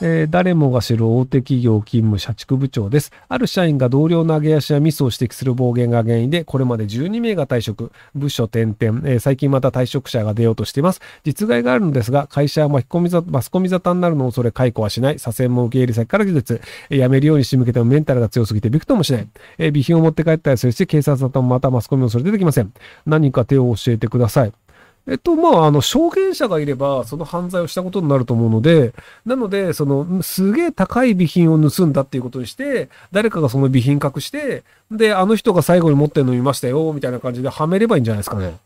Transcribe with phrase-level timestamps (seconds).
[0.00, 3.10] えー、誰もが知る大手企業勤務社畜部長です。
[3.28, 11.00] ある社員が同僚の上げ足やミスを指摘する暴言が原因で、これまで12名が退職、部署転々、えー、最近また退職者が出ようとしています。
[11.24, 15.18] 実害があるのですが、会社は巻き込みざマスコミ沙汰になるのを恐れ解雇はしない。
[15.18, 16.60] 左遷も受け入れ先から技術、
[16.90, 19.28] えー、辞めるように仕向けてもメンタルが強すぎてびくともしない。
[19.58, 22.72] えー、備品を持って帰ったりするし、警察沙汰もまたマスコミもそれ出てきません。
[23.04, 24.52] 何か手を教えてください。
[25.08, 28.92] えっと、まあ、あの、証言者がいれば、その犯罪をしたことになると思うので、
[29.24, 38.58] なので、その、すげえ高い備品を盗んだっていうことにして、誰かがその備品隠して、で、あの人が最後に持ってるの見ましたよ、みたいな感じではめればいいんじゃないですかね。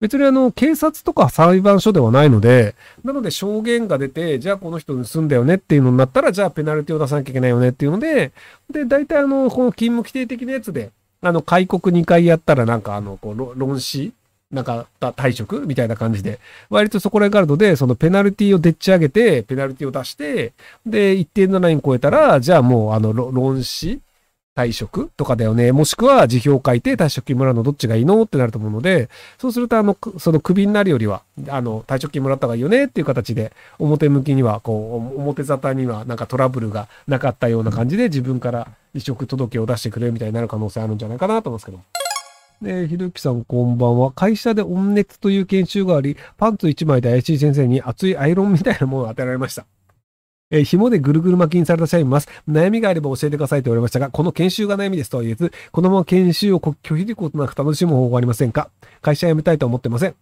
[0.00, 8.32] 別にあの、警察とか裁判所ではないので、なので証言が出て、じゃあこの人盗んだよねっていうのになったら、じゃあペナルティを出さなきゃいけないよねっていうので、
[8.70, 10.90] で、大体あの、この勤務規定的なやつで、
[11.22, 14.12] あの、開国2回やったらなんかあの、こう、論旨
[14.50, 16.40] なんか、退職みたいな感じで、
[16.70, 20.52] 割とそこら辺があるので、そのペナルティをでっち上げて、ペナルティを出して、
[20.84, 24.00] で、一定のライン超えたら、じゃあもう、あの、論旨
[24.56, 25.70] 退職とかだよね。
[25.70, 29.08] もしくは辞表書いて退職金もらうのどっちがいいのってなると思うので、
[29.38, 41.99] そうすると、あの、その首になるよりは、あの、退職金もらった方がいいよねっていう形で、表向きには、こう、表沙汰にはなんかトラブルがなかったような感じで自分から離職届を出してくれるみたいになる可能性あるんじゃないかなと思うんですけど。
[42.62, 44.12] え、ひろゆきさんこんばんは。
[44.12, 49.64] 会社で温熱という研修があり、パンツ1枚で怪しい先生に熱いアイロンみたいなものを当てられました。
[50.50, 52.28] えー、紐でぐるぐる巻きにされた社員います。
[52.46, 58.68] 悩みがあれば教えてくださいと言われましたが、この研修が悩みですとは言えず、このまま研修を拒否することなく楽しむ方法はありませんか？
[59.00, 60.14] 会社辞めたいと思ってません。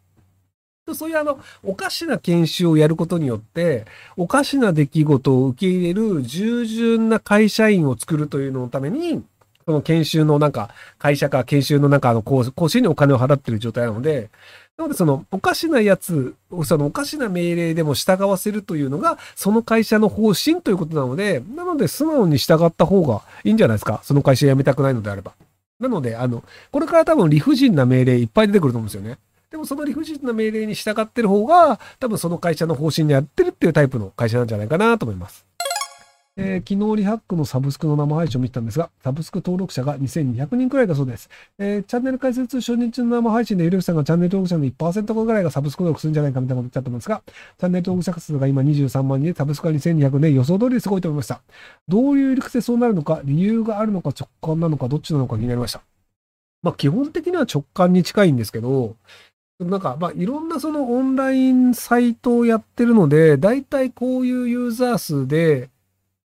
[0.94, 3.84] そういうあの、おかしな研修をやることによって、
[4.16, 9.24] おかしな出来事を受け入れる従順な会社員を作るというののために、
[9.68, 14.30] その研修のなんか、会社か研修のなんかあの講師にお金を払ってる状態なので、
[14.78, 24.00] なのでそのおかしなやつ、そのおかしな命令でも従わせるというのが、その会社の方針ということなので、なので素直に従った方がいいんじゃないですか。
[24.04, 25.32] その会社辞めたくないのであれば。
[25.78, 29.18] なので、あの、これから多分理不尽な命令いっぱい出てくると思うんですよね。
[29.50, 35.47] でもその理不尽な命令に従ってる方が、多分その会社の方針でやってるっていうタイプの会社なんじゃないかなと思います。
[36.40, 41.28] えー、昨日リハックのサブスクの生配信を見てたんですが、サブスク登録者が2200人くらいだそうです。
[41.58, 51.40] えー、チャンネル開設初日の生配信でゆるきさんがチャンネル登録者の1%ぐらいがサブスク登録するんじゃないかみたいなこと言っちゃってますが、チャンネル登録者数が今23万人で、サブスクが2200で予想通りすごいと思いました。
[51.88, 55.80] どういう理屈でそうなるのか、理由があるのか直感なのか、どっちなのか気になりました。
[56.62, 58.94] まあ基本的には直感に近いんですけど、
[59.58, 65.68] なんか、まあ、いろんなそのオンラインサイトをやってるので、大体こういうユーザー数で、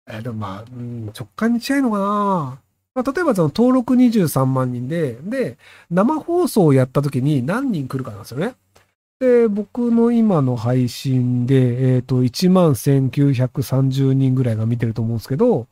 [0.08, 2.60] えー、でもまあ、うん、直感に近いのかな。
[2.96, 5.58] まあ、例えばその登録23万人で、で、
[5.90, 8.56] 生放送をやった時に何人来るかなんですよね。
[9.20, 15.68] で、僕の今の配信で、えっ、ー、と、1万1930人ぐらいが見てると思うんですけど、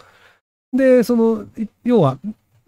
[0.73, 1.45] で、その、
[1.83, 2.17] 要は、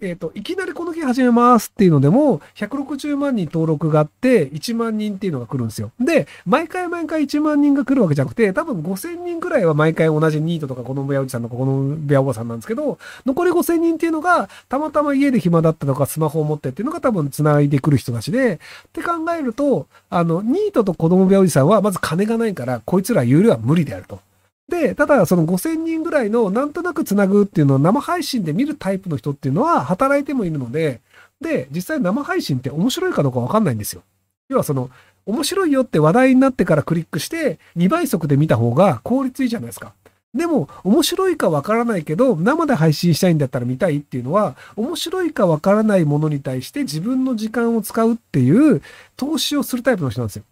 [0.04, 5.92] えっ、ー、と、いきなりこの日始めますっていうのでも、160万人登録があって、1万人っていうのが来るんですよ。
[6.00, 18.60] で、毎回毎回1万人が来るわけじゃなくて、多分5000人くらいは毎回同じニートとかこの部屋おじさんとかこの部屋おばさんなんですけど、残り5000人っていうのが、たまたま家で暇だったとかスマホを持ってっていうのが多分繋いでくる人たちで、っ
[18.92, 24.20] て考えると、あの、ニートと子供部屋おじさんはまず金がないから、こいつら有料は無理であると。
[24.68, 31.02] で、ただその5000人ぐらいのなんとなくつなぐっていうのを生配信で見るタイプの人っていうのは働いてもいるので、
[31.42, 34.02] で、実際生配信って面白いかどうかわかんないんですよ。
[34.50, 34.90] 要はその、
[35.26, 39.94] 面白いよって話題になってからクリックして2倍速で見た方が効率いいじゃないですか。
[40.34, 48.82] でも、面白いかわからないけど、生で配信したいんだったら見たいっていうのは、面白いかわからないものに対して自分の時間を使うっていう
[49.16, 50.44] 投資をするタイプの人なんですよ。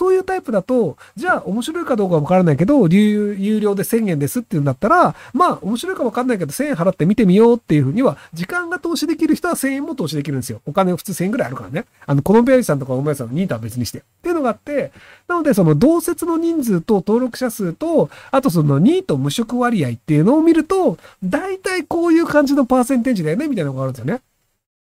[0.00, 10.62] そういうタイプだと、じゃあ面白いかどうかわからないけど、有料で1000円ですっていうんだったら、まあ面白いかわかんないけど1000円払って見てみようっていうふうには、時間が投資できる人は1000円も投資できるんですよ。
[10.64, 11.84] お金普通1000円ぐらいあるからね。
[12.06, 13.98] あの、このベアリさんとかお前さんのニートは別にして。
[13.98, 14.90] っていうのがあって、
[15.28, 24.22] なのでその同説の人数と登録者数と、あとそのニート無職割合っていうのを見ると、大体こういう感じのパーセンテージだよね、みたいなのがあるんですよね。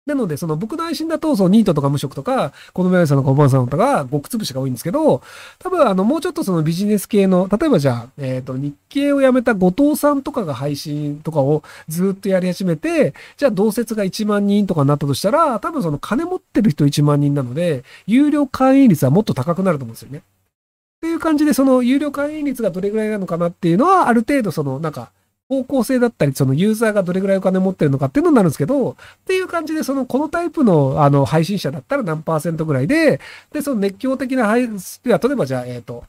[0.06, 5.22] なので、その僕の配信だと、そのニートとか無職とか、このメアさんとかおばあさんとか、ごくつぶしが多いんですけど、
[5.60, 20.20] 多分あの、もうちょっとそのビジネス系の、例えばじゃあ、えっ、と、日経を辞めた後藤さんとかが配信とかをずっとやり始めて、じゃあ同説が1万人とかになったとしたら、多分その金持ってる人1万人なので、有料会員率はもっと高くなると思うんですよね。
[20.20, 20.22] っ
[21.02, 25.12] ていう感じで、その有料会員率がどれぐらいなのかなっていうのは、ある程度その、なんか、
[25.50, 33.20] 方向性だったり、そのユーザーがどれぐらいお金持ってるのかっていうのになるんですけど、っていう感じで、その、このタイプの、あの、配信者だったら何パーセントぐらいで、
[33.52, 36.04] で、その熱狂的な配信、例えばじゃあ、えっ、ー、と、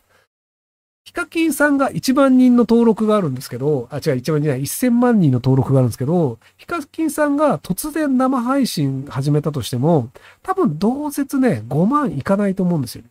[1.04, 10.10] ヒカキンさんが1万人の登録があるんですけど、あ、違う、1万人じゃない、1000万人の登録があるんですけど、ヒカキンさんが突然生配信始めたとしても、
[10.42, 13.08] 多分同説ね、5万いかないと思うんですよね。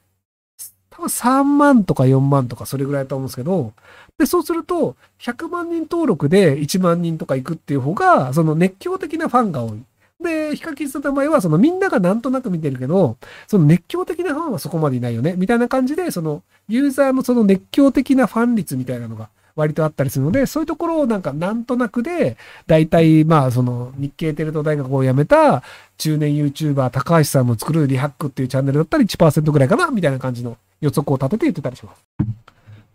[1.00, 3.72] 多分3万とか4万とかそれぐらいだと思うんですけど、
[4.18, 9.84] で、そうすると、100万人登録で1万人とか行くっていう方が、その熱狂的なファンが多い。
[10.22, 13.16] で、ヒカキンさんの場合は、そのみんながなんとなく見てるけど、
[13.48, 22.36] その熱狂的なファンはそこまでいないよね、みたいな感じで、そのユーザーのその熱狂的なファン率みたいなのが割とあったりするので、そういうところをなんかなんとなくで、
[22.68, 25.64] 大体まあその日系テレ東大学を辞めた
[25.98, 32.06] 中年 YouTuber 高橋さんの作るリハックっていうチャンネルだったら1%ぐらいかな、みたいな感じの予測を立てて言ってたりします。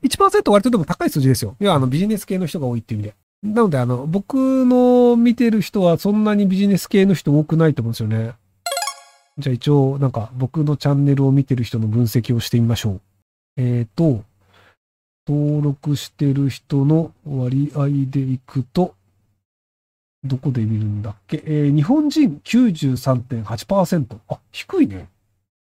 [0.02, 1.56] 1%割とでも高い数字ですよ。
[1.60, 3.14] 要はあのビジネス系の人が多いっていう意味で。
[3.44, 8.32] なので、あの、僕の見てる人はそんなにビジネス系の人多くないと思うんですよね。
[9.36, 13.00] じゃあ一応、なんか僕のチャンネルを見てる人の分析をしてみましょう。
[13.56, 14.24] えっ、ー、と、
[15.28, 18.94] 登録してる人の割合でいくと、
[20.22, 21.42] どこで見るんだっけ？
[21.44, 24.16] えー、日本人93.8%。
[24.28, 25.08] あ、低いね。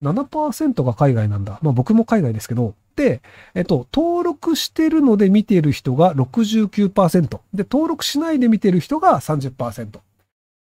[0.03, 1.59] 7%が海外なんだ。
[1.61, 3.21] まあ僕も海外ですけど、で、
[3.55, 7.39] えっと、登録してるので見てる人が69%。
[7.53, 9.99] で、登録しないで見てる人が30%。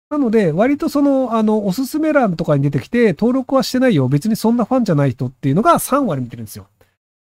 [0.09, 4.07] なので、割とその、あの、おすすめ欄とかに出てきて、登録はしてないよ。
[4.07, 6.67] 別にそんなファンじゃない人っていうのが3割見てるんですよ。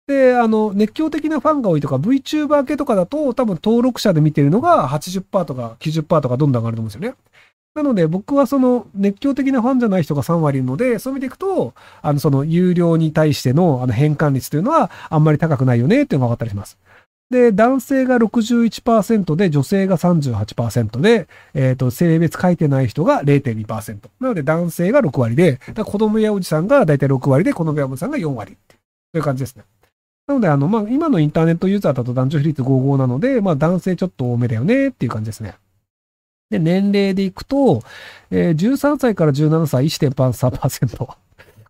[0.07, 7.15] で、あの、熱狂的なファンが多いとか、VTuber 系とかだと、多分登録者で見てるのが80%とか90%とかどんどん上がると思うんですよね。
[7.73, 16.77] なので僕はその熱狂的なファンじゃない人が3割いるので、そういう意味でいくと、あのその有料に対してのあの変換率というのはあんまり高くないよねっていうのが分かったりします。
[17.31, 24.09] で、男性が61%で、女性が38%で、えっ、ー、と、性別書いてない人が0.2%。
[24.19, 28.79] なので男性が6割で、子供やおじさんがだいたい6割で、子供やおじさんが4割っていう、
[29.13, 29.63] そういう感じですね。
[30.27, 35.55] なので、あの、まあ、今のインターネットユーザーだと男女比率55なので、まあ、男性ちょっと多めだよねっていう感じですね。
[36.51, 37.81] で、年齢でいくと、
[38.29, 41.07] えー、13歳から17歳1.3%。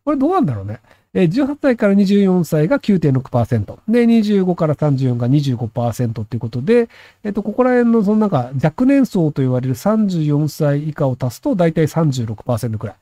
[0.04, 0.80] これどうなんだろうね。
[1.14, 3.80] えー、18歳から24歳が9.6%。
[3.88, 6.90] で、25から34が25%っていうことで、
[7.24, 12.96] えっ、ー、と、ここら辺のそのなんか若年層と言われる34歳以下を足すとだいたい36%くらい。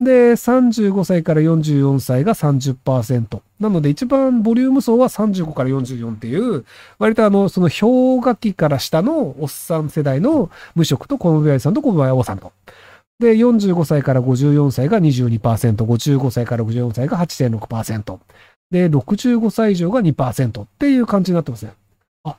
[0.00, 3.40] で、35歳から44歳が30%。
[3.60, 6.64] なので一番ボリューム層は35から44っていう、
[6.98, 12.52] 割とあの、その氷河期から下のおっさん世代の無職と小野さんと小林さんと。
[13.18, 15.38] で、45歳から54歳が22%、
[15.84, 18.18] 55歳から64歳が8.6%。
[18.70, 21.74] で、65歳以上が2%っていう感じになってますね。
[22.24, 22.38] あ、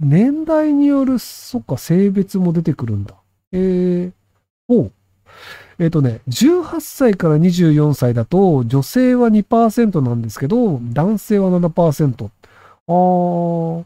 [0.00, 3.14] 年代による、そっか、性別も出てくるんだ。
[3.52, 4.12] えー、
[4.66, 4.92] おう。
[5.78, 12.30] えっ、ー、とね、18歳から24歳だと、女性は2%なんですけど、男性は7%。
[12.88, 13.84] あー。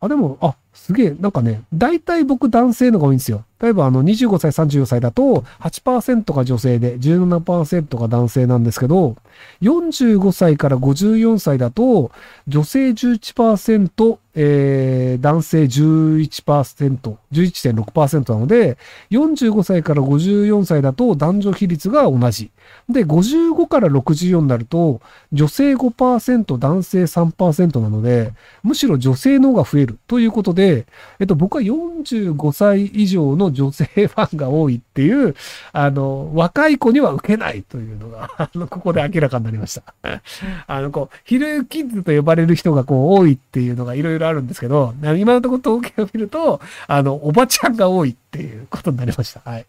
[0.00, 3.44] あ、でも、あ、すげえ、なんかね、大体僕男性のが多いんですよ。
[3.60, 9.16] 例えばあの25歳、34歳だと8%が女性で17%が男性なんですけど、
[9.62, 12.12] 45歳から54歳だと
[12.46, 18.76] 女性11%、えー、男性11%、11.6%なので、
[19.10, 22.50] 45歳から54歳だと男女比率が同じ。
[22.88, 25.00] で、55から64になると
[25.32, 30.86] 女性5%、男性3%なので、むしろ女性の方が増えるということで、
[31.18, 35.34] えっと、僕は45歳以上の女性ファンが多いっていう、
[35.72, 39.94] あの、若い子には受けないというのが、 あの、ここで明らかになりました。
[40.66, 49.40] あの、こう、ヒルキッズと呼ばれる人がこう多いっていうのがいろいろろあるんですけど、今のところ統計を見ると、あの、おばちゃんが多いっていうことになりました。
[49.48, 49.66] はい。